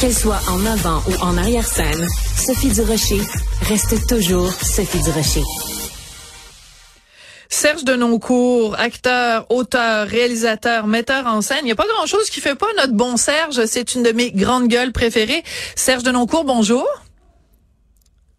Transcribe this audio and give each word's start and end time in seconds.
Qu'elle 0.00 0.12
soit 0.12 0.40
en 0.50 0.66
avant 0.66 1.02
ou 1.08 1.14
en 1.22 1.36
arrière-scène, 1.38 2.06
Sophie 2.36 2.70
Durocher 2.70 3.20
reste 3.62 4.06
toujours 4.08 4.52
Sophie 4.52 5.02
Durocher. 5.02 5.42
Serge 7.48 7.84
Denoncourt, 7.84 8.74
acteur, 8.78 9.46
auteur, 9.50 10.06
réalisateur, 10.08 10.86
metteur 10.86 11.26
en 11.26 11.40
scène. 11.40 11.60
Il 11.62 11.66
n'y 11.66 11.72
a 11.72 11.76
pas 11.76 11.86
grand-chose 11.86 12.28
qui 12.28 12.40
fait 12.40 12.56
pas 12.56 12.66
notre 12.76 12.92
bon 12.92 13.16
Serge. 13.16 13.64
C'est 13.66 13.94
une 13.94 14.02
de 14.02 14.12
mes 14.12 14.32
grandes 14.32 14.68
gueules 14.68 14.92
préférées. 14.92 15.44
Serge 15.76 16.02
Denoncourt, 16.02 16.44
bonjour. 16.44 16.86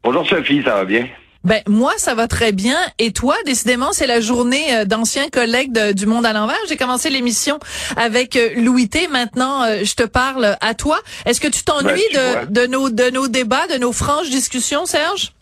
Bonjour 0.03 0.27
Sophie, 0.27 0.61
ça 0.63 0.75
va 0.75 0.85
bien? 0.85 1.07
Ben 1.45 1.61
moi 1.67 1.93
ça 1.97 2.15
va 2.15 2.27
très 2.27 2.51
bien 2.51 2.77
et 2.99 3.13
toi 3.13 3.35
décidément 3.45 3.93
c'est 3.93 4.07
la 4.07 4.19
journée 4.19 4.75
euh, 4.75 4.85
d'anciens 4.85 5.29
collègues 5.29 5.71
du 5.93 6.07
monde 6.07 6.25
à 6.25 6.33
l'envers. 6.33 6.57
J'ai 6.67 6.75
commencé 6.75 7.09
l'émission 7.09 7.59
avec 7.95 8.35
euh, 8.35 8.49
Louis 8.57 8.89
T. 8.89 9.07
Maintenant 9.07 9.63
euh, 9.63 9.83
je 9.83 9.93
te 9.93 10.03
parle 10.03 10.57
à 10.59 10.73
toi. 10.73 10.99
Est-ce 11.25 11.39
que 11.39 11.47
tu 11.47 11.63
t'ennuies 11.63 12.01
Ben, 12.13 12.45
de, 12.47 12.61
de 12.61 12.67
nos 12.67 12.89
de 12.89 13.09
nos 13.11 13.27
débats, 13.27 13.67
de 13.67 13.77
nos 13.77 13.91
franches 13.91 14.29
discussions, 14.29 14.85
Serge? 14.85 15.33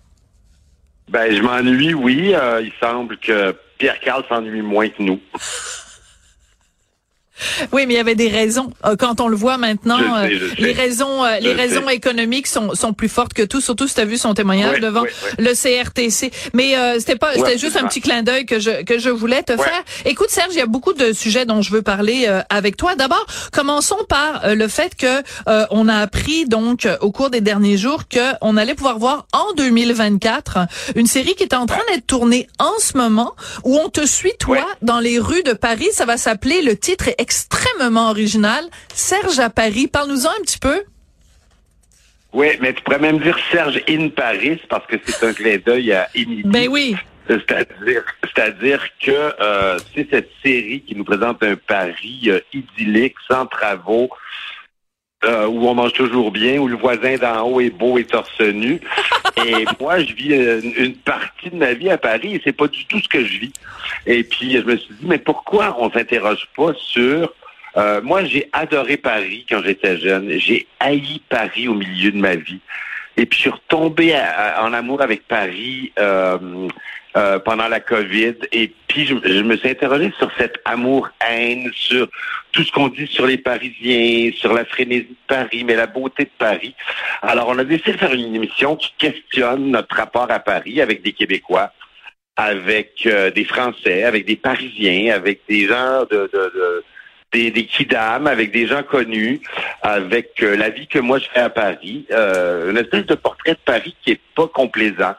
Ben 1.09 1.35
je 1.35 1.41
m'ennuie, 1.41 1.93
oui. 1.93 2.33
Euh, 2.33 2.61
il 2.61 2.71
semble 2.81 3.17
que 3.17 3.55
Pierre 3.77 3.99
Carl 3.99 4.23
s'ennuie 4.27 4.61
moins 4.61 4.89
que 4.89 5.01
nous. 5.01 5.19
Oui, 7.71 7.85
mais 7.87 7.93
il 7.93 7.97
y 7.97 7.99
avait 7.99 8.15
des 8.15 8.27
raisons. 8.27 8.71
Euh, 8.85 8.95
Quand 8.97 9.21
on 9.21 9.27
le 9.27 9.35
voit 9.35 9.57
maintenant, 9.57 9.97
Je 9.97 10.03
sais, 10.03 10.33
euh, 10.35 10.39
je 10.39 10.55
sais. 10.55 10.61
les 10.61 10.71
raisons, 10.73 11.23
euh, 11.23 11.35
Je 11.39 11.43
les 11.47 11.55
sais. 11.55 11.61
raisons 11.61 11.89
économiques 11.89 12.47
sont, 12.47 12.75
sont 12.75 12.93
plus 12.93 13.09
fortes 13.09 13.33
que 13.33 13.43
tout. 13.43 13.61
Surtout 13.61 13.87
si 13.87 13.95
tu 13.95 14.01
as 14.01 14.05
vu 14.05 14.17
son 14.17 14.33
témoignage 14.33 14.79
devant 14.79 15.03
le 15.37 15.53
CRTC. 15.53 16.31
Mais 16.53 16.75
euh, 16.77 16.99
c'était 16.99 17.15
pas, 17.15 17.33
c'était 17.35 17.57
juste 17.57 17.77
un 17.77 17.87
petit 17.87 18.01
clin 18.01 18.23
d'œil 18.23 18.45
que 18.45 18.59
je 18.59 18.83
que 18.83 18.99
je 18.99 19.09
voulais 19.09 19.43
te 19.43 19.55
faire. 19.55 19.83
Écoute, 20.05 20.29
Serge, 20.29 20.49
il 20.51 20.57
y 20.57 20.61
a 20.61 20.65
beaucoup 20.65 20.93
de 20.93 21.13
sujets 21.13 21.45
dont 21.45 21.61
je 21.61 21.71
veux 21.71 21.81
parler 21.81 22.25
euh, 22.27 22.41
avec 22.49 22.77
toi. 22.77 22.95
D'abord, 22.95 23.25
commençons 23.51 23.97
par 24.09 24.45
euh, 24.45 24.55
le 24.55 24.67
fait 24.67 24.95
que 24.95 25.21
euh, 25.47 25.65
on 25.71 25.87
a 25.87 25.95
appris 25.97 26.45
donc 26.45 26.85
euh, 26.85 26.97
au 27.01 27.11
cours 27.11 27.29
des 27.29 27.41
derniers 27.41 27.77
jours 27.77 28.07
que 28.09 28.33
on 28.41 28.57
allait 28.57 28.75
pouvoir 28.75 28.99
voir 28.99 29.25
en 29.33 29.53
2024 29.55 30.59
une 30.95 31.07
série 31.07 31.35
qui 31.35 31.43
est 31.43 31.53
en 31.53 31.65
train 31.65 31.81
d'être 31.91 32.07
tournée 32.07 32.47
en 32.59 32.71
ce 32.79 32.97
moment 32.97 33.33
où 33.63 33.77
on 33.77 33.89
te 33.89 34.05
suit 34.05 34.33
toi 34.39 34.65
dans 34.81 34.99
les 34.99 35.19
rues 35.19 35.43
de 35.43 35.53
Paris. 35.53 35.87
Ça 35.93 36.05
va 36.05 36.17
s'appeler, 36.17 36.61
le 36.61 36.75
titre 36.77 37.07
est 37.07 37.15
extrêmement 37.17 37.52
original, 38.13 38.65
Serge 38.93 39.39
à 39.39 39.49
Paris. 39.49 39.87
Parle-nous-en 39.87 40.29
un 40.29 40.43
petit 40.43 40.59
peu. 40.59 40.83
Oui, 42.31 42.47
mais 42.61 42.73
tu 42.73 42.81
pourrais 42.83 42.99
même 42.99 43.19
dire 43.19 43.37
Serge 43.51 43.81
in 43.87 44.09
Paris 44.09 44.59
parce 44.69 44.85
que 44.87 44.95
c'est 45.05 45.25
un 45.25 45.33
clin 45.33 45.57
d'œil 45.63 45.93
à 45.93 46.07
Émilie. 46.15 46.43
Ben 46.45 46.67
oui. 46.67 46.95
C'est-à-dire, 47.27 48.03
c'est-à-dire 48.23 48.85
que 48.99 49.11
euh, 49.11 49.77
c'est 49.93 50.09
cette 50.09 50.31
série 50.43 50.81
qui 50.81 50.95
nous 50.95 51.05
présente 51.05 51.41
un 51.43 51.55
Paris 51.55 52.23
euh, 52.27 52.39
idyllique, 52.51 53.15
sans 53.29 53.45
travaux, 53.45 54.09
euh, 55.23 55.45
où 55.45 55.67
on 55.67 55.73
mange 55.73 55.93
toujours 55.93 56.31
bien, 56.31 56.57
où 56.57 56.67
le 56.67 56.75
voisin 56.75 57.15
d'en 57.15 57.43
haut 57.43 57.61
est 57.61 57.69
beau 57.69 57.97
et 57.97 58.03
torse 58.03 58.41
nu. 58.41 58.81
et 59.45 59.63
moi, 59.79 59.99
je 59.99 60.13
vis 60.13 60.33
une, 60.33 60.73
une 60.75 60.95
partie 60.95 61.49
de 61.49 61.55
ma 61.55 61.73
vie 61.73 61.89
à 61.89 61.97
Paris 61.97 62.35
et 62.35 62.41
c'est 62.43 62.51
pas 62.51 62.67
du 62.67 62.83
tout 62.87 62.99
ce 62.99 63.07
que 63.07 63.23
je 63.23 63.39
vis. 63.39 63.53
Et 64.05 64.23
puis, 64.23 64.51
je 64.51 64.63
me 64.63 64.75
suis 64.75 64.93
dit, 64.95 65.05
mais 65.05 65.19
pourquoi 65.19 65.77
on 65.79 65.89
s'interroge 65.91 66.49
pas 66.57 66.73
sur... 66.75 67.31
euh, 67.77 68.01
moi, 68.01 68.23
j'ai 68.25 68.49
adoré 68.53 68.97
Paris 68.97 69.45
quand 69.49 69.61
j'étais 69.63 69.97
jeune. 69.97 70.29
J'ai 70.39 70.67
haï 70.79 71.21
Paris 71.29 71.67
au 71.67 71.73
milieu 71.73 72.11
de 72.11 72.17
ma 72.17 72.35
vie. 72.35 72.59
Et 73.17 73.25
puis, 73.25 73.37
je 73.37 73.41
suis 73.41 73.49
retombé 73.49 74.13
à- 74.15 74.63
en 74.63 74.73
amour 74.73 75.01
avec 75.01 75.27
Paris 75.27 75.91
euh, 75.99 76.37
euh, 77.15 77.37
pendant 77.39 77.67
la 77.67 77.79
COVID. 77.79 78.35
Et 78.51 78.71
puis, 78.87 79.05
je, 79.05 79.15
je 79.23 79.41
me 79.41 79.55
suis 79.57 79.69
interrogé 79.69 80.11
sur 80.17 80.31
cet 80.37 80.55
amour-haine, 80.65 81.69
sur 81.73 82.07
tout 82.51 82.63
ce 82.63 82.71
qu'on 82.71 82.87
dit 82.89 83.07
sur 83.07 83.25
les 83.27 83.37
Parisiens, 83.37 84.31
sur 84.35 84.53
la 84.53 84.65
frénésie 84.65 85.07
de 85.09 85.15
Paris, 85.27 85.63
mais 85.63 85.75
la 85.75 85.87
beauté 85.87 86.23
de 86.25 86.31
Paris. 86.37 86.75
Alors, 87.21 87.49
on 87.49 87.57
a 87.59 87.63
décidé 87.63 87.93
de 87.93 87.97
faire 87.97 88.13
une 88.13 88.35
émission 88.35 88.75
qui 88.75 88.93
questionne 88.97 89.71
notre 89.71 89.95
rapport 89.95 90.29
à 90.31 90.39
Paris 90.39 90.81
avec 90.81 91.01
des 91.03 91.13
Québécois, 91.13 91.71
avec 92.35 92.91
euh, 93.05 93.29
des 93.31 93.45
Français, 93.45 94.03
avec 94.03 94.25
des 94.25 94.35
Parisiens, 94.35 95.13
avec 95.15 95.41
des 95.49 95.67
gens 95.67 96.01
de... 96.09 96.29
de, 96.33 96.51
de 96.55 96.83
des, 97.33 97.51
des 97.51 97.67
avec 98.25 98.51
des 98.51 98.67
gens 98.67 98.83
connus, 98.83 99.41
avec 99.81 100.41
euh, 100.41 100.55
la 100.55 100.69
vie 100.69 100.87
que 100.87 100.99
moi 100.99 101.19
je 101.19 101.25
fais 101.33 101.41
à 101.41 101.49
Paris, 101.49 102.05
euh, 102.11 102.71
une 102.71 102.77
espèce 102.77 103.05
de 103.05 103.15
portrait 103.15 103.53
de 103.53 103.59
Paris 103.65 103.95
qui 104.03 104.11
est 104.11 104.21
pas 104.35 104.47
complaisant, 104.47 105.15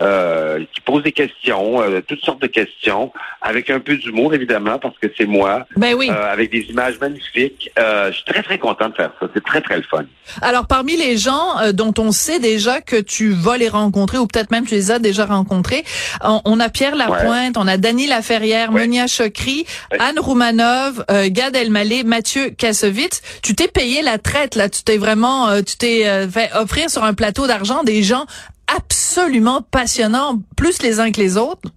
euh, 0.00 0.64
qui 0.72 0.80
pose 0.80 1.02
des 1.02 1.12
questions, 1.12 1.80
euh, 1.82 2.00
toutes 2.06 2.22
sortes 2.24 2.42
de 2.42 2.46
questions, 2.46 3.12
avec 3.40 3.70
un 3.70 3.80
peu 3.80 3.96
d'humour 3.96 4.34
évidemment 4.34 4.78
parce 4.78 4.96
que 4.98 5.06
c'est 5.16 5.26
moi, 5.26 5.66
Ben 5.76 5.94
oui. 5.94 6.08
euh, 6.10 6.32
avec 6.32 6.50
des 6.50 6.60
images 6.68 6.98
magnifiques. 7.00 7.70
Euh, 7.78 8.10
je 8.10 8.16
suis 8.16 8.24
très 8.24 8.42
très 8.42 8.58
content 8.58 8.88
de 8.88 8.94
faire 8.94 9.12
ça, 9.20 9.26
c'est 9.34 9.44
très 9.44 9.60
très 9.60 9.76
le 9.76 9.82
fun. 9.82 10.04
Alors, 10.42 10.66
parmi 10.66 10.96
les 10.96 11.16
gens 11.16 11.58
euh, 11.60 11.72
dont 11.72 11.94
on 11.98 12.12
sait 12.12 12.38
déjà 12.40 12.80
que 12.80 12.96
tu 13.00 13.30
vas 13.30 13.56
les 13.56 13.68
rencontrer, 13.68 14.18
ou 14.18 14.26
peut-être 14.26 14.50
même 14.50 14.66
tu 14.66 14.74
les 14.74 14.90
as 14.90 14.98
déjà 14.98 15.24
rencontrés, 15.26 15.84
on, 16.22 16.40
on 16.44 16.60
a 16.60 16.68
Pierre 16.68 16.96
Lapointe, 16.96 17.56
on 17.56 17.66
a 17.68 17.76
Dany 17.76 18.06
Laferrière, 18.06 18.72
Ouais. 18.72 18.80
Monia 18.82 19.06
Chokri, 19.06 19.64
Ouais. 19.92 19.98
Anne 20.00 20.18
Roumanov, 20.18 21.04
euh, 21.10 21.28
Gad 21.30 21.54
Elmaleh, 21.56 22.02
Mathieu 22.04 22.50
Kassovitz. 22.50 23.22
Tu 23.42 23.54
t'es 23.54 23.68
payé 23.68 24.02
la 24.02 24.18
traite, 24.18 24.54
là. 24.56 24.68
Tu 24.68 24.82
t'es 24.82 24.96
vraiment, 24.98 25.48
euh, 25.48 25.62
tu 25.62 25.76
t'es 25.76 26.06
euh, 26.06 26.28
fait 26.28 26.50
offrir 26.54 26.90
sur 26.90 27.04
un 27.04 27.14
plateau 27.14 27.46
d'argent 27.46 27.84
des 27.84 28.02
gens 28.02 28.26
absolument 28.74 29.62
passionnants, 29.62 30.40
plus 30.56 30.82
les 30.82 31.00
uns 31.00 31.10
que 31.12 31.20
les 31.20 31.36
autres. 31.36 31.70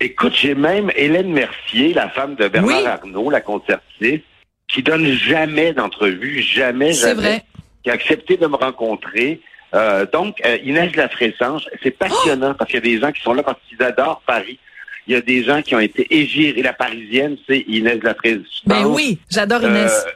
Écoute, 0.00 0.32
j'ai 0.34 0.54
même 0.54 0.90
Hélène 0.96 1.32
Mercier, 1.32 1.94
la 1.94 2.08
femme 2.10 2.34
de 2.34 2.48
Bernard 2.48 2.76
Oui. 2.80 2.86
Arnault, 2.86 3.30
la 3.30 3.40
concertiste, 3.40 4.24
qui 4.68 4.82
donne 4.82 5.06
jamais 5.06 5.72
d'entrevue, 5.72 6.42
jamais, 6.42 6.92
C'est 6.92 7.08
jamais. 7.10 7.14
vrai. 7.22 7.44
qui 7.84 7.90
a 7.90 7.94
accepté 7.94 8.36
de 8.36 8.46
me 8.46 8.56
rencontrer. 8.56 9.40
Euh, 9.74 10.06
donc, 10.12 10.40
euh, 10.46 10.56
Inès 10.64 10.94
Lafressange, 10.96 11.68
c'est 11.82 11.90
passionnant 11.90 12.54
parce 12.54 12.70
qu'il 12.70 12.76
y 12.76 12.82
a 12.92 12.94
des 12.94 13.00
gens 13.00 13.10
qui 13.12 13.20
sont 13.22 13.32
là 13.34 13.42
parce 13.42 13.58
qu'ils 13.68 13.82
adorent 13.82 14.22
Paris. 14.26 14.58
Il 15.06 15.14
y 15.14 15.16
a 15.16 15.20
des 15.20 15.42
gens 15.42 15.62
qui 15.62 15.74
ont 15.74 15.80
été 15.80 16.06
égirés. 16.14 16.62
La 16.62 16.72
parisienne, 16.74 17.36
c'est 17.48 17.60
Inès 17.66 18.00
Lafressange. 18.02 18.46
Ben 18.66 18.84
oui, 18.86 19.18
j'adore 19.30 19.62
Euh, 19.64 19.68
Inès. 19.68 20.06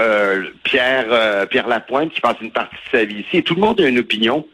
euh, 0.00 0.44
Pierre, 0.64 1.46
Pierre 1.48 1.68
Lapointe 1.68 2.12
qui 2.12 2.20
passe 2.20 2.36
une 2.40 2.50
partie 2.50 2.74
de 2.74 2.98
sa 2.98 3.04
vie 3.04 3.20
ici. 3.20 3.36
Et 3.38 3.42
tout 3.42 3.54
le 3.54 3.60
monde 3.60 3.80
a 3.80 3.86
une 3.86 3.98
opinion 4.00 4.46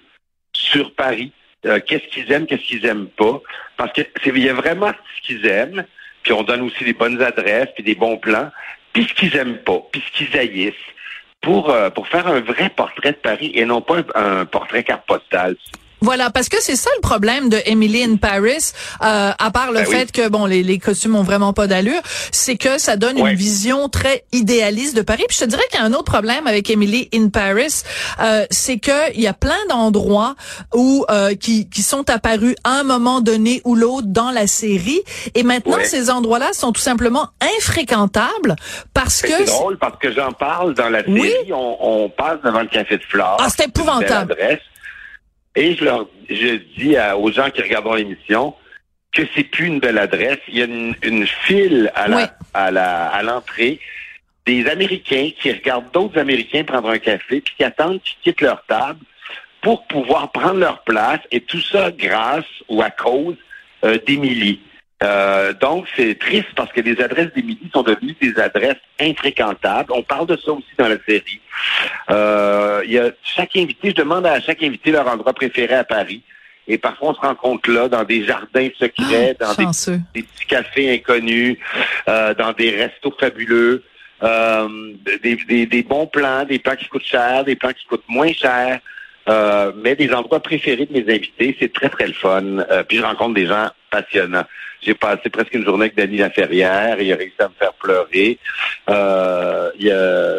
sur 0.59 0.95
Paris. 0.95 1.33
Euh, 1.67 1.81
qu'est-ce 1.85 2.07
qu'ils 2.09 2.31
aiment, 2.33 2.47
qu'est-ce 2.47 2.63
qu'ils 2.63 2.87
aiment 2.87 3.09
pas. 3.09 3.41
Parce 3.77 3.93
que 3.93 4.03
c'est, 4.23 4.31
il 4.31 4.45
y 4.45 4.49
a 4.49 4.55
vraiment 4.55 4.93
ce 5.17 5.27
qu'ils 5.27 5.47
aiment. 5.47 5.85
Puis 6.23 6.33
on 6.33 6.43
donne 6.43 6.63
aussi 6.63 6.85
des 6.85 6.93
bonnes 6.93 7.21
adresses, 7.23 7.69
puis 7.75 7.85
des 7.85 7.95
bons 7.95 8.19
plans. 8.19 8.51
Puis 8.93 9.05
ce 9.05 9.15
qu'ils 9.15 9.37
aiment 9.37 9.59
pas, 9.59 9.81
puis 9.93 10.03
ce 10.07 10.19
qu'ils 10.19 10.39
haïssent. 10.39 10.75
Pour, 11.41 11.71
euh, 11.71 11.89
pour 11.89 12.09
faire 12.09 12.27
un 12.27 12.41
vrai 12.41 12.69
portrait 12.69 13.13
de 13.13 13.17
Paris 13.17 13.53
et 13.55 13.65
non 13.65 13.81
pas 13.81 13.99
un, 14.15 14.41
un 14.41 14.45
portrait 14.45 14.83
carte 14.83 15.07
postale. 15.07 15.57
Voilà, 16.01 16.31
parce 16.31 16.49
que 16.49 16.57
c'est 16.61 16.77
ça 16.77 16.91
le 16.97 17.01
problème 17.01 17.49
de 17.49 17.59
Emily 17.67 18.05
in 18.05 18.17
Paris, 18.17 18.73
euh, 19.03 19.33
à 19.37 19.51
part 19.51 19.73
le 19.73 19.81
Ben 19.81 19.87
oui. 19.89 19.95
fait 19.97 20.13
que 20.13 20.29
bon 20.29 20.47
les, 20.47 20.63
les 20.63 20.79
costumes 20.79 21.17
ont 21.17 21.23
vraiment 21.25 21.53
pas 21.53 21.67
d'allure, 21.67 22.01
c'est 22.31 22.57
que 22.57 22.79
ça 22.79 22.97
donne 22.97 23.21
Ouais. 23.21 23.31
une 23.33 23.37
vision 23.37 23.89
très 23.89 24.25
idéaliste 24.33 24.97
de 24.97 25.03
Paris. 25.03 25.25
Puis 25.29 25.37
je 25.41 25.45
te 25.45 25.51
dirais 25.51 25.63
qu'il 25.71 25.81
y 25.81 25.83
a 25.83 25.87
un 25.87 25.93
autre 25.93 26.05
problème 26.05 26.47
avec 26.47 26.71
Emily 26.71 27.09
in 27.13 27.29
Paris, 27.31 27.83
euh, 28.21 28.47
c'est 28.51 28.79
que 28.79 29.13
il 29.15 29.21
y 29.21 29.27
a 29.27 29.33
plein 29.35 29.59
d'endroits 29.69 30.35
où 30.75 31.05
euh, 31.11 31.35
qui, 31.35 31.69
qui 31.69 31.83
sont 31.83 32.09
apparus 32.11 32.55
à 32.65 32.79
un 32.79 32.85
moment 32.85 33.21
donné 33.21 33.61
ou 33.65 33.75
l'autre 33.75 34.07
dans 34.09 34.31
la 34.31 34.47
série, 34.47 35.01
et 35.35 35.43
maintenant 35.43 35.77
Ouais. 35.79 35.85
ces 35.85 36.11
endroits-là 36.11 36.53
sont 36.53 36.73
tout 36.73 36.81
simplement 36.81 37.29
infréquentables 37.59 38.55
parce 38.95 39.23
Mais 39.23 39.31
que 39.31 39.37
C'est 39.39 39.45
drôle 39.47 39.79
parce 39.79 39.99
que 39.99 40.13
j'en 40.13 40.33
parle 40.33 40.75
dans 40.75 40.89
la 40.89 41.01
Oui. 41.09 41.23
série. 41.23 41.53
On, 41.53 41.77
on 41.81 42.09
passe 42.09 42.39
devant 42.45 42.61
le 42.61 42.69
café 42.69 42.97
de 42.99 43.03
Flore. 43.03 43.37
Ah, 43.41 43.49
c'est 43.55 43.67
épouvantable. 43.67 44.37
Et 45.59 45.75
je 45.77 45.85
leur 45.85 46.09
je 46.31 46.57
dis 46.79 46.97
à- 46.97 47.17
aux 47.17 47.33
gens 47.33 47.51
qui 47.51 47.63
regarderont 47.63 47.95
l'émission 47.95 48.55
que 49.13 49.23
c'est 49.35 49.45
plus 49.45 49.67
une 49.67 49.81
belle 49.81 49.99
adresse. 49.99 50.39
Il 50.49 50.59
y 50.59 50.63
a 50.63 50.67
une, 50.67 50.95
une 51.03 51.27
file 51.27 51.91
à 51.95 52.07
la, 52.09 52.17
Oui. 52.17 52.23
à 52.55 52.71
la 52.71 53.07
à 53.09 53.23
l'entrée 53.23 53.81
des 54.47 54.67
Américains 54.69 55.31
qui 55.41 55.51
regardent 55.53 55.91
d'autres 55.93 56.19
Américains 56.19 56.65
prendre 56.65 56.89
un 56.91 56.99
café 56.99 57.41
puis 57.41 57.55
qui 57.57 57.65
attendent 57.65 58.01
qu'ils 58.03 58.19
quittent 58.23 58.41
leur 58.43 58.65
table 58.67 59.01
pour 59.63 59.87
pouvoir 59.87 60.31
prendre 60.33 60.59
leur 60.61 60.83
place 60.85 61.21
et 61.33 61.41
tout 61.41 61.61
ça 61.61 61.91
grâce 61.91 62.45
ou 62.69 62.81
à 62.83 62.91
cause 62.91 63.37
euh, 63.85 63.99
d'Émilie. 64.07 64.61
Euh, 65.03 65.53
donc, 65.53 65.87
c'est 65.97 66.19
triste 66.19 66.49
parce 66.57 66.73
que 66.73 66.81
les 66.81 67.01
adresses 67.01 67.33
d'Émilie 67.35 67.71
sont 67.73 67.83
devenues 67.83 68.17
des 68.21 68.39
adresses 68.41 68.81
infréquentables. 69.01 69.93
On 69.93 70.03
parle 70.03 70.27
de 70.27 70.37
ça 70.37 70.53
aussi 70.53 70.67
dans 70.77 70.89
la 70.89 70.99
série. 71.09 71.41
Euh, 72.11 72.83
il 72.85 72.93
y 72.93 72.99
a 72.99 73.11
chaque 73.23 73.57
invité, 73.57 73.91
je 73.91 73.95
demande 73.95 74.27
à 74.27 74.41
chaque 74.41 74.63
invité 74.63 74.91
leur 74.91 75.07
endroit 75.07 75.33
préféré 75.33 75.75
à 75.75 75.85
Paris. 75.85 76.23
Et 76.67 76.79
parfois, 76.79 77.11
on 77.11 77.15
se 77.15 77.21
rencontre 77.21 77.71
là, 77.71 77.89
dans 77.89 78.05
des 78.05 78.25
jardins 78.25 78.69
secrets, 78.79 79.37
dans 79.39 79.55
des, 79.55 79.65
des 80.15 80.23
petits 80.23 80.47
cafés 80.47 80.95
inconnus, 80.95 81.57
euh, 82.09 82.35
dans 82.35 82.53
des 82.53 82.71
restos 82.71 83.15
fabuleux, 83.19 83.85
euh, 84.23 84.69
des, 85.23 85.37
des, 85.37 85.65
des 85.65 85.83
bons 85.83 86.07
plans, 86.07 86.45
des 86.45 86.59
plans 86.59 86.77
qui 86.77 86.87
coûtent 86.89 87.05
cher, 87.05 87.45
des 87.45 87.57
plans 87.57 87.73
qui 87.73 87.87
coûtent 87.87 88.09
moins 88.09 88.33
cher. 88.33 88.81
Euh, 89.29 89.73
mais 89.77 89.95
des 89.97 90.13
endroits 90.13 90.41
préférés 90.41 90.87
de 90.87 90.93
mes 90.93 91.15
invités, 91.15 91.57
c'est 91.61 91.73
très, 91.73 91.89
très 91.89 92.07
le 92.07 92.13
fun. 92.15 92.43
Euh, 92.71 92.83
puis 92.83 92.97
je 92.99 93.03
rencontre 93.03 93.35
des 93.35 93.47
gens 93.47 93.69
passionnants. 93.91 94.45
J'ai 94.81 94.95
passé 94.95 95.29
presque 95.29 95.53
une 95.55 95.65
journée 95.65 95.85
avec 95.87 95.97
Dany 95.97 96.19
Laferrière, 96.19 97.01
il 97.01 97.13
a 97.13 97.17
réussi 97.17 97.35
à 97.41 97.49
me 97.49 97.55
faire 97.59 97.73
pleurer. 97.75 98.39
Euh, 98.89 99.71
il 99.79 99.87
y 99.87 99.91
a- 99.91 100.39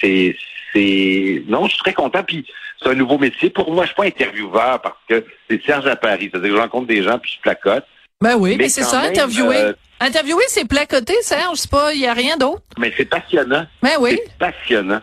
c'est- 0.00 0.36
c'est 0.72 1.42
non, 1.48 1.64
je 1.66 1.70
suis 1.70 1.78
très 1.80 1.92
content. 1.92 2.22
Puis 2.22 2.46
c'est 2.80 2.88
un 2.88 2.94
nouveau 2.94 3.18
métier. 3.18 3.50
Pour 3.50 3.70
moi, 3.72 3.84
je 3.84 3.88
suis 3.88 3.96
pas 3.96 4.04
intervieweur 4.04 4.80
parce 4.80 4.96
que 5.08 5.24
c'est 5.48 5.62
Serge 5.64 5.86
à 5.86 5.96
Paris. 5.96 6.30
C'est-à-dire 6.30 6.50
que 6.50 6.56
je 6.56 6.60
rencontre 6.60 6.86
des 6.86 7.02
gens 7.02 7.18
puis 7.18 7.32
je 7.36 7.40
placote. 7.40 7.84
Ben 8.22 8.36
oui, 8.36 8.56
mais, 8.56 8.68
c'est 8.68 8.82
ça, 8.82 9.00
interviewer. 9.00 9.72
Interviewer, 9.98 10.44
c'est 10.48 10.66
placoter, 10.68 11.14
Serge. 11.22 11.56
C'est 11.56 11.70
pas, 11.70 11.92
il 11.92 12.00
y 12.00 12.06
a 12.06 12.12
rien 12.14 12.36
d'autre. 12.36 12.62
Mais 12.78 12.92
c'est 12.96 13.04
passionnant. 13.06 13.66
Ben 13.82 13.92
oui. 13.98 14.18
C'est 14.24 14.38
passionnant. 14.38 15.00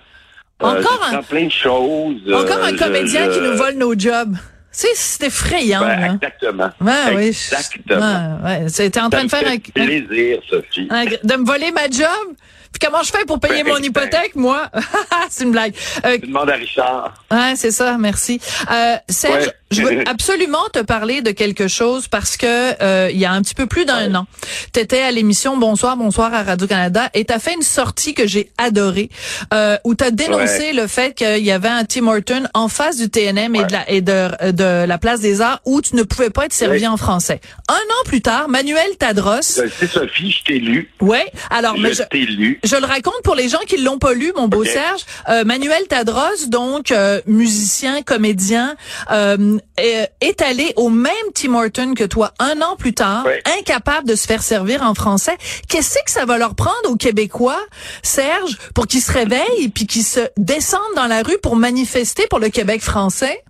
Euh, 0.63 0.79
encore 0.79 1.09
un. 1.11 1.21
plein 1.21 1.45
de 1.45 1.51
choses. 1.51 2.21
Encore 2.33 2.63
un 2.63 2.75
comédien 2.75 3.29
qui 3.29 3.39
nous 3.39 3.55
vole 3.55 3.75
nos 3.75 3.97
jobs. 3.97 4.35
C'est 4.71 5.25
effrayant. 5.25 5.81
Ben, 5.81 6.15
exactement. 6.15 6.69
Ben, 6.79 7.15
oui. 7.15 7.27
Exactement. 7.27 8.39
Ouais, 8.43 8.69
C'était 8.69 8.99
en 8.99 9.09
train 9.09 9.23
de 9.23 9.29
faire 9.29 9.47
un 9.47 9.57
plaisir, 9.57 10.39
Sophie. 10.49 10.87
de 10.87 11.35
me 11.35 11.45
voler 11.45 11.71
ma 11.71 11.89
job? 11.89 12.35
Puis 12.71 12.79
comment 12.81 13.03
je 13.03 13.11
fais 13.11 13.25
pour 13.25 13.39
payer 13.39 13.63
mon 13.63 13.77
hypothèque, 13.81 14.35
moi? 14.35 14.69
c'est 15.29 15.43
une 15.43 15.51
blague. 15.51 15.73
Euh, 16.05 16.17
tu 16.19 16.27
demandes 16.27 16.49
à 16.49 16.55
Richard. 16.55 17.13
Ouais, 17.31 17.53
c'est 17.55 17.71
ça, 17.71 17.97
merci. 17.97 18.39
Euh, 18.71 18.95
Serge, 19.09 19.51
je 19.71 19.81
veux 19.81 20.03
absolument 20.07 20.63
te 20.71 20.79
parler 20.79 21.21
de 21.21 21.31
quelque 21.31 21.67
chose 21.67 22.07
parce 22.07 22.37
que 22.37 22.81
euh, 22.81 23.09
il 23.11 23.17
y 23.17 23.25
a 23.25 23.31
un 23.31 23.41
petit 23.41 23.55
peu 23.55 23.65
plus 23.65 23.85
d'un 23.85 24.13
an, 24.15 24.27
tu 24.73 24.79
étais 24.79 25.01
à 25.01 25.11
l'émission 25.11 25.57
Bonsoir, 25.57 25.97
bonsoir 25.97 26.33
à 26.33 26.43
Radio-Canada 26.43 27.09
et 27.13 27.25
tu 27.25 27.33
as 27.33 27.39
fait 27.39 27.53
une 27.53 27.61
sortie 27.61 28.13
que 28.13 28.27
j'ai 28.27 28.51
adorée 28.57 29.09
euh, 29.53 29.77
où 29.83 29.95
tu 29.95 30.03
as 30.03 30.11
dénoncé 30.11 30.73
le 30.73 30.87
fait 30.87 31.13
qu'il 31.13 31.43
y 31.43 31.51
avait 31.51 31.67
un 31.67 31.83
Tim 31.83 32.07
Horton 32.07 32.43
en 32.53 32.69
face 32.69 32.97
du 32.97 33.09
TNM 33.09 33.55
et, 33.55 33.65
de 33.65 33.71
la, 33.73 33.89
et 33.89 34.01
de, 34.01 34.51
de 34.51 34.85
la 34.85 34.97
place 34.97 35.19
des 35.19 35.41
Arts 35.41 35.59
où 35.65 35.81
tu 35.81 35.95
ne 35.95 36.03
pouvais 36.03 36.29
pas 36.29 36.45
être 36.45 36.53
servi 36.53 36.87
en 36.87 36.97
français. 36.97 37.41
Un 37.69 37.73
an 37.73 38.03
plus 38.05 38.21
tard, 38.21 38.47
Manuel 38.49 38.97
Tadros... 38.97 39.41
C'est 39.41 39.87
Sophie, 39.87 40.31
je 40.31 40.43
t'ai 40.43 40.59
lu. 40.59 40.91
Ouais, 41.01 41.25
alors... 41.49 41.75
Je 41.77 42.03
t'ai 42.03 42.25
lu. 42.25 42.56
Je 42.63 42.75
le 42.75 42.85
raconte 42.85 43.21
pour 43.23 43.35
les 43.35 43.49
gens 43.49 43.59
qui 43.67 43.77
l'ont 43.77 43.99
pas 43.99 44.13
lu, 44.13 44.31
mon 44.35 44.47
beau 44.47 44.63
Serge. 44.63 45.01
Euh, 45.29 45.43
Manuel 45.43 45.87
Tadros, 45.87 46.47
donc 46.47 46.91
euh, 46.91 47.21
musicien, 47.25 48.01
comédien, 48.01 48.75
euh, 49.11 49.57
est 49.77 50.41
allé 50.41 50.73
au 50.75 50.89
même 50.89 51.13
Tim 51.33 51.55
Horton 51.55 51.93
que 51.93 52.03
toi 52.03 52.33
un 52.39 52.61
an 52.61 52.75
plus 52.77 52.93
tard, 52.93 53.25
incapable 53.59 54.07
de 54.07 54.15
se 54.15 54.27
faire 54.27 54.41
servir 54.41 54.83
en 54.83 54.93
français. 54.93 55.37
Qu'est-ce 55.69 55.95
que 56.03 56.11
ça 56.11 56.25
va 56.25 56.37
leur 56.37 56.55
prendre 56.55 56.89
aux 56.89 56.95
Québécois, 56.95 57.59
Serge, 58.01 58.57
pour 58.73 58.87
qu'ils 58.87 59.01
se 59.01 59.11
réveillent 59.11 59.69
puis 59.69 59.87
qu'ils 59.87 60.03
se 60.03 60.21
descendent 60.37 60.81
dans 60.95 61.07
la 61.07 61.23
rue 61.23 61.37
pour 61.41 61.55
manifester 61.55 62.27
pour 62.29 62.39
le 62.39 62.49
Québec 62.49 62.81
français? 62.81 63.43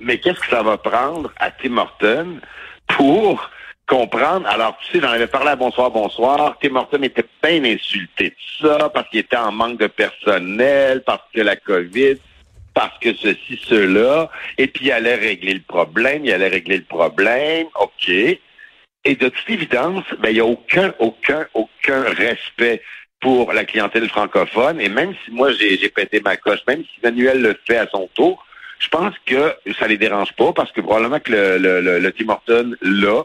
Mais 0.00 0.18
qu'est-ce 0.18 0.40
que 0.40 0.50
ça 0.50 0.62
va 0.62 0.76
prendre 0.76 1.32
à 1.38 1.50
Tim 1.50 1.78
Horton 1.78 2.40
pour 2.88 3.50
comprendre. 3.86 4.46
Alors, 4.48 4.76
tu 4.78 4.92
sais, 4.92 5.00
j'en 5.00 5.12
avais 5.12 5.26
parlé 5.26 5.50
à 5.50 5.56
Bonsoir, 5.56 5.90
Bonsoir. 5.90 6.56
Tim 6.60 6.76
Horton 6.76 7.02
était 7.02 7.24
bien 7.42 7.64
insulté 7.64 8.30
de 8.30 8.66
ça 8.66 8.90
parce 8.90 9.08
qu'il 9.08 9.20
était 9.20 9.36
en 9.36 9.52
manque 9.52 9.78
de 9.78 9.86
personnel, 9.86 11.02
parce 11.04 11.22
que 11.32 11.40
la 11.40 11.56
COVID, 11.56 12.16
parce 12.74 12.98
que 12.98 13.14
ceci, 13.14 13.60
cela. 13.64 14.30
Et 14.58 14.66
puis, 14.66 14.86
il 14.86 14.92
allait 14.92 15.14
régler 15.14 15.54
le 15.54 15.60
problème, 15.60 16.24
il 16.24 16.32
allait 16.32 16.48
régler 16.48 16.78
le 16.78 16.84
problème. 16.84 17.66
OK. 17.80 18.08
Et 18.08 19.14
de 19.14 19.28
toute 19.28 19.48
évidence, 19.50 20.04
ben, 20.18 20.30
il 20.30 20.34
n'y 20.34 20.40
a 20.40 20.44
aucun, 20.44 20.92
aucun, 20.98 21.46
aucun 21.54 22.02
respect 22.02 22.82
pour 23.20 23.52
la 23.52 23.64
clientèle 23.64 24.08
francophone. 24.08 24.80
Et 24.80 24.88
même 24.88 25.14
si 25.24 25.30
moi, 25.30 25.52
j'ai 25.52 25.88
pété 25.88 26.20
ma 26.20 26.36
coche, 26.36 26.60
même 26.66 26.82
si 26.82 27.00
Manuel 27.02 27.40
le 27.40 27.56
fait 27.66 27.78
à 27.78 27.86
son 27.86 28.08
tour, 28.14 28.44
je 28.78 28.88
pense 28.88 29.14
que 29.24 29.54
ça 29.78 29.86
les 29.86 29.96
dérange 29.96 30.32
pas 30.34 30.52
parce 30.52 30.70
que 30.72 30.80
probablement 30.80 31.20
que 31.20 31.32
le, 31.32 31.58
le, 31.58 31.98
le 31.98 32.12
Tim 32.12 32.28
Horton, 32.28 32.74
là, 32.82 33.22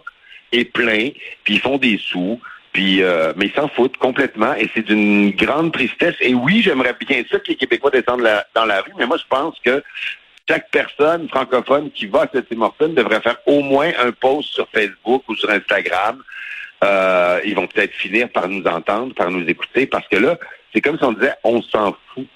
est 0.51 0.65
plein, 0.65 1.09
puis 1.43 1.55
ils 1.55 1.59
font 1.59 1.77
des 1.77 1.97
sous, 1.97 2.39
puis 2.73 3.01
euh, 3.03 3.33
mais 3.35 3.47
ils 3.47 3.53
s'en 3.53 3.67
foutent 3.67 3.97
complètement 3.97 4.53
et 4.55 4.69
c'est 4.73 4.85
d'une 4.85 5.31
grande 5.31 5.73
tristesse. 5.73 6.15
Et 6.21 6.33
oui, 6.33 6.61
j'aimerais 6.61 6.95
bien 6.99 7.23
ça 7.29 7.39
que 7.39 7.47
les 7.49 7.55
Québécois 7.55 7.91
descendent 7.91 8.27
dans 8.55 8.65
la 8.65 8.81
rue, 8.81 8.93
mais 8.97 9.05
moi 9.05 9.17
je 9.17 9.27
pense 9.29 9.59
que 9.63 9.83
chaque 10.47 10.69
personne 10.71 11.29
francophone 11.29 11.91
qui 11.91 12.07
va 12.07 12.23
à 12.23 12.29
cette 12.33 12.49
Tim 12.49 12.89
devrait 12.89 13.21
faire 13.21 13.37
au 13.45 13.61
moins 13.61 13.91
un 13.99 14.11
post 14.11 14.49
sur 14.49 14.67
Facebook 14.69 15.23
ou 15.27 15.35
sur 15.35 15.49
Instagram. 15.49 16.21
Euh, 16.83 17.39
ils 17.45 17.55
vont 17.55 17.67
peut-être 17.67 17.93
finir 17.93 18.27
par 18.29 18.49
nous 18.49 18.63
entendre, 18.65 19.13
par 19.13 19.29
nous 19.29 19.47
écouter, 19.47 19.85
parce 19.85 20.07
que 20.07 20.17
là, 20.17 20.37
c'est 20.73 20.81
comme 20.81 20.97
si 20.97 21.03
on 21.03 21.11
disait 21.13 21.33
on 21.43 21.61
s'en 21.61 21.95
fout 22.13 22.27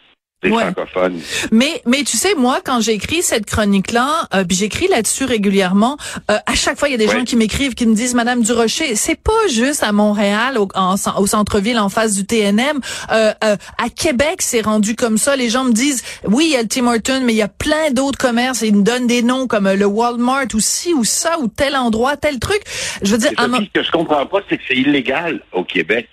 mais 1.51 1.81
mais 1.85 2.03
tu 2.03 2.17
sais 2.17 2.35
moi 2.35 2.59
quand 2.63 2.81
j'écris 2.81 3.21
cette 3.21 3.45
chronique 3.45 3.91
là, 3.91 4.27
euh, 4.33 4.43
puis 4.43 4.57
j'écris 4.57 4.87
là-dessus 4.87 5.25
régulièrement, 5.25 5.97
euh, 6.31 6.37
à 6.45 6.55
chaque 6.55 6.77
fois 6.77 6.89
il 6.89 6.91
y 6.91 6.95
a 6.95 6.97
des 6.97 7.07
gens 7.07 7.23
qui 7.23 7.35
m'écrivent 7.35 7.73
qui 7.73 7.85
me 7.85 7.95
disent 7.95 8.13
Madame 8.13 8.41
Durocher, 8.41 8.95
c'est 8.95 9.19
pas 9.19 9.31
juste 9.49 9.83
à 9.83 9.91
Montréal 9.91 10.57
au, 10.57 10.67
au 11.17 11.27
centre-ville 11.27 11.79
en 11.79 11.89
face 11.89 12.15
du 12.15 12.25
TNM, 12.25 12.79
euh, 13.11 13.33
euh, 13.43 13.55
à 13.77 13.89
Québec 13.89 14.37
c'est 14.39 14.61
rendu 14.61 14.95
comme 14.95 15.17
ça. 15.17 15.35
Les 15.35 15.49
gens 15.49 15.63
me 15.63 15.73
disent 15.73 16.03
oui 16.25 16.45
il 16.47 16.53
y 16.53 16.55
a 16.57 16.61
le 16.61 16.67
Tim 16.67 16.87
Hortons 16.87 17.21
mais 17.23 17.33
il 17.33 17.37
y 17.37 17.41
a 17.41 17.47
plein 17.47 17.91
d'autres 17.91 18.17
commerces 18.17 18.63
et 18.63 18.67
ils 18.67 18.75
me 18.75 18.83
donnent 18.83 19.07
des 19.07 19.21
noms 19.21 19.47
comme 19.47 19.71
le 19.71 19.85
Walmart 19.85 20.47
ou 20.53 20.59
ci 20.59 20.93
ou 20.93 21.03
ça 21.03 21.39
ou 21.39 21.47
tel 21.47 21.75
endroit 21.75 22.17
tel 22.17 22.39
truc. 22.39 22.61
Je 23.01 23.11
veux 23.11 23.17
dire, 23.17 23.31
ce 23.37 23.79
que 23.79 23.83
je 23.83 23.91
comprends 23.91 24.25
pas 24.25 24.39
c'est 24.49 24.57
que 24.57 24.63
c'est 24.67 24.77
illégal 24.77 25.41
au 25.51 25.63
Québec. 25.63 26.07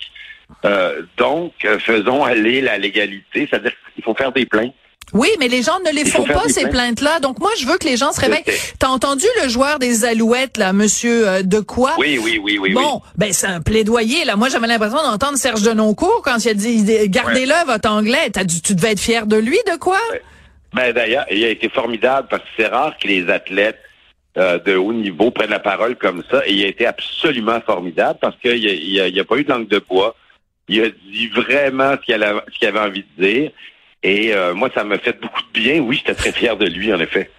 Euh, 0.65 1.01
donc, 1.17 1.53
euh, 1.65 1.79
faisons 1.79 2.23
aller 2.23 2.61
la 2.61 2.77
légalité, 2.77 3.47
c'est-à-dire 3.49 3.73
qu'il 3.93 4.03
faut 4.03 4.15
faire 4.15 4.31
des 4.31 4.45
plaintes. 4.45 4.73
Oui, 5.11 5.29
mais 5.39 5.47
les 5.47 5.61
gens 5.61 5.79
ne 5.85 5.91
les 5.91 6.05
font 6.05 6.23
pas, 6.23 6.47
ces 6.47 6.67
plaintes-là. 6.67 7.19
Donc, 7.19 7.39
moi, 7.39 7.51
je 7.59 7.67
veux 7.67 7.77
que 7.77 7.85
les 7.85 7.97
gens 7.97 8.13
se 8.13 8.21
réveillent. 8.21 8.45
T'as 8.79 8.87
entendu 8.87 9.25
le 9.43 9.49
joueur 9.49 9.77
des 9.77 10.05
Alouettes, 10.05 10.57
là, 10.57 10.73
monsieur 10.73 11.27
euh, 11.27 11.43
de 11.43 11.59
quoi? 11.59 11.91
Oui, 11.99 12.19
oui, 12.23 12.39
oui, 12.41 12.57
oui. 12.57 12.73
Bon, 12.73 13.01
ben, 13.15 13.31
c'est 13.31 13.47
un 13.47 13.61
plaidoyer, 13.61 14.25
là. 14.25 14.35
Moi, 14.35 14.49
j'avais 14.49 14.65
l'impression 14.65 14.97
d'entendre 15.03 15.37
Serge 15.37 15.61
Denoncourt 15.61 16.21
quand 16.23 16.43
il 16.43 16.49
a 16.49 16.53
dit, 16.53 17.09
gardez-le, 17.09 17.65
votre 17.67 17.89
anglais. 17.89 18.31
As 18.35 18.45
tu 18.45 18.73
devais 18.75 18.93
être 18.93 18.99
fier 18.99 19.27
de 19.27 19.35
lui, 19.35 19.57
de 19.71 19.77
quoi? 19.77 19.99
Ben, 20.73 20.93
d'ailleurs, 20.93 21.25
il 21.29 21.43
a 21.43 21.49
été 21.49 21.69
formidable 21.69 22.27
parce 22.31 22.41
que 22.41 22.49
c'est 22.57 22.67
rare 22.67 22.97
que 22.97 23.07
les 23.07 23.29
athlètes 23.29 23.79
de 24.35 24.75
haut 24.75 24.93
niveau 24.93 25.29
prennent 25.29 25.51
la 25.51 25.59
parole 25.59 25.95
comme 25.95 26.23
ça. 26.31 26.41
Et 26.47 26.53
il 26.53 26.63
a 26.63 26.67
été 26.67 26.87
absolument 26.87 27.61
formidable 27.61 28.17
parce 28.19 28.35
qu'il 28.37 28.61
n'y 28.61 28.99
a, 28.99 29.03
a, 29.03 29.23
pas 29.25 29.35
eu 29.35 29.43
de 29.43 29.49
langue 29.49 29.67
de 29.67 29.79
bois. 29.79 30.15
Il 30.67 30.81
a 30.81 30.89
dit 30.89 31.27
vraiment 31.27 31.95
ce 31.99 32.05
qu'il 32.05 32.67
avait, 32.67 32.79
envie 32.79 33.05
de 33.17 33.23
dire. 33.23 33.51
Et 34.01 34.33
euh, 34.33 34.53
moi, 34.53 34.69
ça 34.73 34.83
m'a 34.83 34.97
fait 34.97 35.19
beaucoup 35.19 35.41
de 35.41 35.59
bien. 35.59 35.79
Oui, 35.79 35.97
j'étais 35.97 36.15
très 36.15 36.31
fier 36.31 36.57
de 36.57 36.65
lui, 36.65 36.93
en 36.93 36.99
effet. 36.99 37.29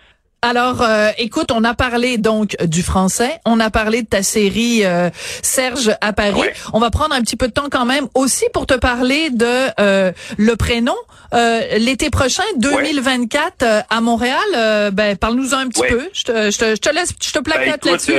Alors, 0.43 0.83
euh, 0.83 1.09
écoute, 1.17 1.51
on 1.53 1.65
a 1.65 1.73
parlé 1.73 2.19
donc 2.19 2.55
du 2.67 2.83
français, 2.83 3.41
on 3.47 3.61
a 3.61 3.71
parlé 3.71 4.03
de 4.03 4.07
ta 4.07 4.23
série 4.23 4.85
euh, 4.85 5.09
Serge 5.43 5.97
à 6.03 6.13
Paris. 6.13 6.43
On 6.75 6.81
va 6.81 6.91
prendre 6.91 7.15
un 7.15 7.23
petit 7.23 7.37
peu 7.37 7.49
de 7.49 7.53
temps 7.53 7.69
quand 7.71 7.87
même 7.87 8.09
aussi 8.15 8.45
pour 8.53 8.67
te 8.67 8.75
parler 8.75 9.31
de 9.31 10.13
le 10.37 10.57
prénom. 10.57 10.97
L'été 11.33 12.11
prochain, 12.11 12.45
2024, 12.59 13.85
à 13.89 14.01
Montréal, 14.03 14.91
ben 14.93 15.17
parle-nous 15.17 15.55
un 15.55 15.67
petit 15.69 15.83
peu. 15.89 16.11
Je 16.13 16.23
te, 16.25 16.51
je, 16.51 16.77
te, 16.77 16.95
laisse, 16.95 17.15
je 17.23 17.33
te 17.33 17.39
plaque 17.39 17.65
ben, 17.65 17.91
là-dessus. 17.91 18.13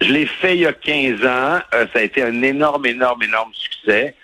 Je 0.00 0.12
l'ai 0.12 0.26
fait 0.26 0.56
il 0.56 0.60
y 0.60 0.66
a 0.66 0.72
15 0.72 1.24
ans. 1.26 1.60
Euh, 1.74 1.86
ça 1.92 1.98
a 1.98 2.02
été 2.02 2.22
un 2.22 2.42
énorme, 2.42 2.86
énorme, 2.86 3.22
énorme 3.22 3.52
succès. 3.54 4.14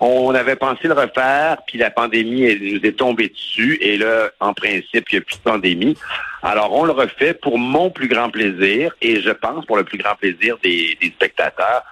On 0.00 0.34
avait 0.34 0.56
pensé 0.56 0.88
le 0.88 0.94
refaire, 0.94 1.58
puis 1.66 1.78
la 1.78 1.90
pandémie 1.90 2.42
elle, 2.42 2.60
nous 2.60 2.80
est 2.82 2.98
tombée 2.98 3.28
dessus. 3.28 3.78
Et 3.80 3.96
là, 3.96 4.30
en 4.40 4.52
principe, 4.52 5.10
il 5.10 5.14
n'y 5.14 5.18
a 5.18 5.20
plus 5.20 5.36
de 5.36 5.42
pandémie. 5.42 5.96
Alors, 6.42 6.72
on 6.72 6.84
le 6.84 6.92
refait 6.92 7.34
pour 7.34 7.58
mon 7.58 7.90
plus 7.90 8.08
grand 8.08 8.28
plaisir 8.30 8.94
et 9.00 9.20
je 9.20 9.30
pense 9.30 9.64
pour 9.64 9.76
le 9.76 9.84
plus 9.84 9.98
grand 9.98 10.16
plaisir 10.16 10.58
des, 10.62 10.98
spectateurs 11.14 11.84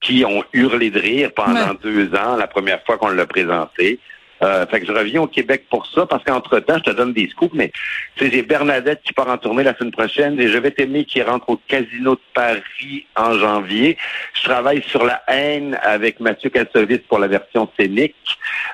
qui 0.00 0.24
ont 0.26 0.44
hurlé 0.52 0.90
de 0.90 1.00
rire 1.00 1.30
pendant 1.34 1.72
deux 1.82 2.14
ans, 2.14 2.36
la 2.36 2.46
première 2.46 2.84
fois 2.84 2.98
qu'on 2.98 3.08
l'a 3.08 3.26
présenté. 3.26 3.98
Euh, 4.42 4.66
fait 4.66 4.80
que 4.80 4.86
je 4.86 4.92
reviens 4.92 5.22
au 5.22 5.26
Québec 5.26 5.64
pour 5.70 5.86
ça, 5.86 6.06
parce 6.06 6.24
qu'entre-temps, 6.24 6.78
je 6.78 6.90
te 6.90 6.96
donne 6.96 7.12
des 7.12 7.28
scoops, 7.28 7.54
mais 7.54 7.72
j'ai 8.16 8.42
Bernadette 8.42 9.00
qui 9.04 9.12
part 9.12 9.28
en 9.28 9.38
tournée 9.38 9.62
la 9.62 9.74
semaine 9.76 9.92
prochaine 9.92 10.40
et 10.40 10.48
Je 10.48 10.58
vais 10.58 10.70
t'aimer 10.70 11.04
qui 11.04 11.22
rentre 11.22 11.48
au 11.50 11.56
Casino 11.68 12.14
de 12.14 12.20
Paris 12.34 13.06
en 13.16 13.38
janvier. 13.38 13.96
Je 14.34 14.44
travaille 14.44 14.82
sur 14.82 15.04
la 15.04 15.22
haine 15.28 15.78
avec 15.82 16.20
Mathieu 16.20 16.50
Kassovis 16.50 17.00
pour 17.08 17.18
la 17.18 17.28
version 17.28 17.70
scénique. 17.78 18.14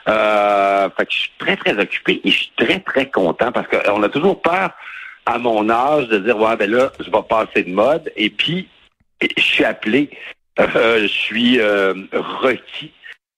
Euh, 0.08 0.88
fait 0.96 1.06
que 1.06 1.12
je 1.12 1.18
suis 1.18 1.32
très, 1.38 1.56
très 1.56 1.78
occupé 1.78 2.20
et 2.24 2.30
je 2.30 2.36
suis 2.36 2.52
très, 2.56 2.80
très 2.80 3.10
content 3.10 3.52
parce 3.52 3.68
qu'on 3.68 4.02
a 4.02 4.08
toujours 4.08 4.40
peur 4.40 4.70
à 5.26 5.38
mon 5.38 5.68
âge 5.70 6.08
de 6.08 6.18
dire, 6.18 6.38
ouais, 6.38 6.56
ben 6.56 6.70
là, 6.70 6.90
je 6.98 7.10
vais 7.10 7.22
passer 7.28 7.62
de 7.64 7.70
mode. 7.70 8.10
Et 8.16 8.30
puis, 8.30 8.68
je 9.20 9.42
suis 9.42 9.64
appelé, 9.64 10.10
euh, 10.58 11.02
je 11.02 11.06
suis 11.06 11.60
euh, 11.60 11.94
requis 12.12 12.92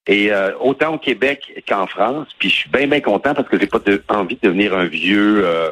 et 0.09 0.33
euh, 0.33 0.51
autant 0.61 0.95
au 0.95 0.99
Québec 0.99 1.63
qu'en 1.69 1.87
France, 1.87 2.27
puis 2.37 2.51
je 2.51 2.55
suis 2.57 2.71
bien 2.71 2.89
bien 2.89 3.01
content 3.01 3.35
parce 3.35 3.49
que 3.49 3.57
j'ai 3.59 3.69
pas 3.69 3.79
envie 4.09 4.35
de 4.35 4.41
devenir 4.49 4.75
un 4.75 4.87
vieux, 4.87 5.43
euh, 5.45 5.71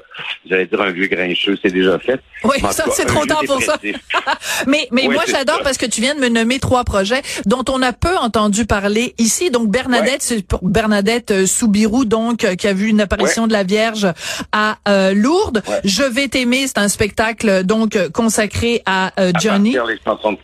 j'allais 0.48 0.66
dire 0.66 0.80
un 0.80 0.92
vieux 0.92 1.08
grincheux, 1.08 1.58
c'est 1.60 1.72
déjà 1.72 1.98
fait. 1.98 2.20
Oui, 2.44 2.60
ça 2.70 2.84
c'est 2.92 3.06
trop 3.06 3.26
tard 3.26 3.42
pour 3.44 3.60
ça. 3.60 3.76
mais 4.68 4.86
mais 4.92 5.08
moi 5.08 5.24
j'adore 5.26 5.62
parce 5.64 5.78
que 5.78 5.86
tu 5.86 6.00
viens 6.00 6.14
de 6.14 6.20
me 6.20 6.28
nommer 6.28 6.60
trois 6.60 6.84
projets 6.84 7.22
dont 7.46 7.64
on 7.68 7.82
a 7.82 7.92
peu 7.92 8.16
entendu 8.18 8.66
parler 8.66 9.14
ici. 9.18 9.50
Donc 9.50 9.68
Bernadette, 9.68 10.22
c'est 10.22 10.46
pour 10.46 10.60
Bernadette 10.62 11.32
euh, 11.32 11.46
Soubirou, 11.46 12.04
donc 12.04 12.46
qui 12.54 12.68
a 12.68 12.72
vu 12.72 12.86
une 12.86 13.00
apparition 13.00 13.48
de 13.48 13.52
la 13.52 13.64
Vierge 13.64 14.06
à 14.52 14.78
Lourdes. 15.12 15.62
Je 15.84 16.04
vais 16.04 16.28
t'aimer, 16.28 16.68
c'est 16.68 16.78
un 16.78 16.88
spectacle 16.88 17.64
donc 17.64 17.98
consacré 18.12 18.80
à 18.86 19.12
Johnny. 19.40 19.76
À 19.76 19.84
les 19.86 19.98
chansons 20.04 20.38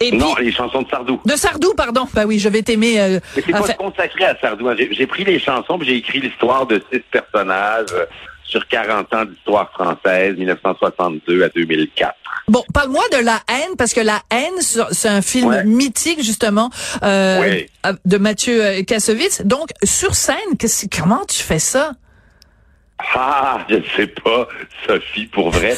Et 0.00 0.12
non, 0.12 0.34
puis- 0.34 0.46
les 0.46 0.52
chansons 0.52 0.82
de 0.82 0.88
Sardou. 0.88 1.20
De 1.24 1.36
Sardou, 1.36 1.72
pardon. 1.74 2.06
Bah 2.14 2.24
oui, 2.26 2.38
je 2.38 2.48
vais 2.48 2.62
t'aimer. 2.62 3.00
euh, 3.00 3.20
Mais 3.36 3.42
c'est 3.46 3.52
pas 3.52 3.72
consacré 3.74 4.24
à 4.24 4.36
Sardou. 4.40 4.68
hein? 4.68 4.76
J'ai 4.90 5.06
pris 5.06 5.24
les 5.24 5.38
chansons, 5.38 5.78
j'ai 5.82 5.96
écrit 5.96 6.20
l'histoire 6.20 6.66
de 6.66 6.82
six 6.92 7.00
personnages 7.10 7.86
euh, 7.92 8.04
sur 8.44 8.66
40 8.68 9.12
ans 9.14 9.24
d'histoire 9.24 9.70
française, 9.72 10.36
1962 10.36 11.42
à 11.44 11.48
2004. 11.48 12.14
Bon, 12.48 12.62
parle-moi 12.72 13.02
de 13.12 13.24
La 13.24 13.40
haine, 13.48 13.74
parce 13.76 13.92
que 13.92 14.00
La 14.00 14.20
haine, 14.30 14.60
c'est 14.60 15.08
un 15.08 15.20
film 15.22 15.48
Ouais. 15.48 15.64
mythique, 15.64 16.22
justement, 16.22 16.70
euh, 17.02 17.40
Oui. 17.40 17.66
de 18.04 18.18
Mathieu 18.18 18.64
euh, 18.64 18.82
Kassovitz. 18.84 19.42
Donc, 19.44 19.70
sur 19.82 20.14
scène, 20.14 20.36
comment 20.96 21.24
tu 21.28 21.42
fais 21.42 21.58
ça? 21.58 21.92
Ah, 22.98 23.64
je 23.68 23.76
ne 23.76 23.82
sais 23.94 24.06
pas, 24.06 24.48
Sophie, 24.86 25.26
pour 25.26 25.50
vrai. 25.50 25.74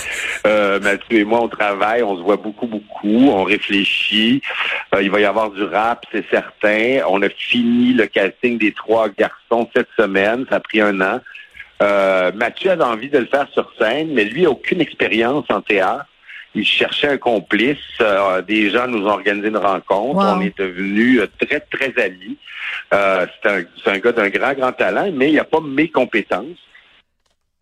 Euh, 0.47 0.79
Mathieu 0.81 1.19
et 1.19 1.25
moi, 1.25 1.41
on 1.43 1.49
travaille, 1.49 2.03
on 2.03 2.17
se 2.17 2.23
voit 2.23 2.37
beaucoup, 2.37 2.67
beaucoup, 2.67 3.31
on 3.31 3.43
réfléchit. 3.43 4.41
Euh, 4.95 5.03
il 5.03 5.11
va 5.11 5.21
y 5.21 5.25
avoir 5.25 5.51
du 5.51 5.65
rap, 5.65 6.05
c'est 6.13 6.29
certain. 6.31 7.01
On 7.09 7.21
a 7.23 7.29
fini 7.29 7.93
le 7.93 8.07
casting 8.07 8.59
des 8.59 8.73
trois 8.73 9.09
garçons 9.09 9.69
cette 9.75 9.89
semaine, 9.99 10.47
ça 10.49 10.57
a 10.57 10.61
pris 10.61 10.81
un 10.81 11.01
an. 11.01 11.21
Euh, 11.83 12.31
Mathieu 12.35 12.71
avait 12.71 12.85
envie 12.85 13.09
de 13.09 13.19
le 13.19 13.27
faire 13.27 13.49
sur 13.53 13.73
scène, 13.79 14.11
mais 14.13 14.25
lui 14.25 14.47
a 14.47 14.51
aucune 14.51 14.81
expérience 14.81 15.47
en 15.49 15.61
théâtre. 15.61 16.07
Il 16.55 16.65
cherchait 16.65 17.09
un 17.09 17.19
complice. 17.19 17.79
Euh, 18.01 18.43
des 18.43 18.71
gens 18.71 18.87
nous 18.87 19.07
ont 19.07 19.11
organisé 19.11 19.49
une 19.49 19.59
rencontre. 19.59 20.17
Wow. 20.17 20.37
On 20.37 20.41
est 20.41 20.57
devenus 20.57 21.21
très, 21.41 21.61
très 21.61 21.93
amis. 22.03 22.37
Euh, 22.95 23.27
c'est 23.43 23.49
un, 23.49 23.63
c'est 23.83 23.91
un 23.91 23.99
gars 23.99 24.13
d'un 24.13 24.29
grand, 24.29 24.55
grand 24.55 24.73
talent, 24.73 25.11
mais 25.13 25.31
il 25.31 25.35
n'a 25.35 25.45
pas 25.45 25.61
mes 25.61 25.89
compétences 25.89 26.59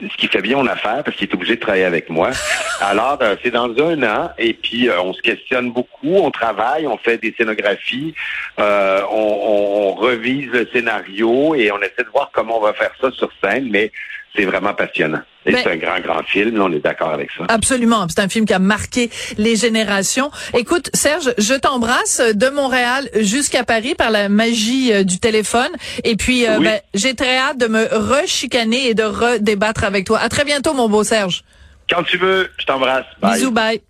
ce 0.01 0.15
qui 0.19 0.27
fait 0.27 0.43
bien 0.43 0.57
mon 0.59 0.67
affaire 0.67 1.03
parce 1.05 1.17
qu'il 1.17 1.27
est 1.29 1.35
obligé 1.35 1.57
de 1.57 1.61
travailler 1.61 1.85
avec 1.85 2.11
moi. 2.11 2.31
Alors, 2.81 3.19
euh, 3.23 3.35
c'est 3.43 3.51
dans 3.51 3.71
un 3.83 4.03
an 4.03 4.31
et 4.37 4.53
puis 4.53 4.89
euh, 4.91 5.01
on 5.01 5.15
se 5.15 5.23
questionne 5.23 5.73
beaucoup, 5.73 6.17
on 6.17 6.31
travaille, 6.31 6.87
on 6.87 6.99
fait 6.99 7.17
des 7.19 7.35
scénographies, 7.37 8.15
euh, 8.59 9.01
on, 9.11 9.17
on- 9.17 9.77
on 9.87 9.95
revise 9.95 10.51
le 10.51 10.67
scénario 10.73 11.55
et 11.55 11.71
on 11.73 11.79
essaie 11.81 12.03
de 12.05 12.11
voir 12.13 12.31
comment 12.35 12.59
on 12.59 12.63
va 12.63 12.75
faire 12.75 12.91
ça 13.01 13.11
sur 13.13 13.31
scène, 13.43 13.69
mais 13.71 13.91
c'est 14.35 14.45
vraiment 14.45 14.75
passionnant. 14.75 15.21
Et 15.47 15.53
Ben- 15.53 15.61
c'est 15.63 15.71
un 15.71 15.77
grand, 15.77 16.01
grand 16.01 16.23
film, 16.25 16.61
on 16.61 16.73
est 16.73 16.81
d'accord 16.81 17.11
avec 17.11 17.31
ça. 17.39 17.45
Absolument. 17.49 18.07
C'est 18.09 18.21
un 18.21 18.29
film 18.29 18.47
qui 18.47 18.53
a 18.53 18.59
marqué 18.59 19.11
les 19.39 19.55
générations. 19.55 20.31
Écoute, 20.55 20.91
Serge, 20.93 21.33
je 21.39 21.55
t'embrasse 21.55 22.21
de 22.21 22.49
Montréal 22.49 23.09
jusqu'à 23.21 23.63
Paris 23.63 23.95
par 23.95 24.11
la 24.11 24.29
magie 24.29 24.93
euh, 24.93 25.05
du 25.05 25.21
téléphone. 25.21 25.71
Et 26.03 26.17
puis, 26.17 26.47
euh, 26.47 26.59
Oui. 26.59 26.65
ben, 26.65 26.81
j'ai 26.95 27.15
très 27.15 27.39
hâte 27.39 27.59
de 27.59 27.69
me 27.69 27.85
rechicaner 28.21 28.89
et 28.89 28.95
de 28.95 29.05
redébattre 29.05 29.85
avec 29.85 30.05
toi. 30.07 30.19
À 30.19 30.29
très 30.29 30.45
bientôt, 30.45 30.75
mon 30.75 30.89
beau 30.89 31.05
Serge. 31.05 31.45
Quand 31.89 32.03
tu 32.03 32.19
veux, 32.19 32.51
je 32.59 32.67
t'embrasse. 32.67 33.05
Bye. 33.21 33.35
Bisous, 33.35 33.53
bye. 33.53 33.81